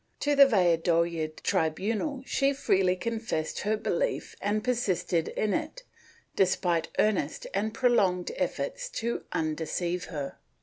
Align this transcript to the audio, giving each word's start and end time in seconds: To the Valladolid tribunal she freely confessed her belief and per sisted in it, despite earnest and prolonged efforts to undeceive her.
To 0.21 0.35
the 0.35 0.47
Valladolid 0.47 1.37
tribunal 1.43 2.23
she 2.25 2.53
freely 2.53 2.95
confessed 2.95 3.59
her 3.59 3.77
belief 3.77 4.35
and 4.41 4.63
per 4.63 4.71
sisted 4.71 5.27
in 5.35 5.53
it, 5.53 5.83
despite 6.35 6.87
earnest 6.97 7.45
and 7.53 7.71
prolonged 7.71 8.31
efforts 8.35 8.89
to 8.89 9.25
undeceive 9.31 10.05
her. 10.05 10.39